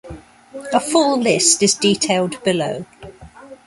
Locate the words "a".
0.73-0.79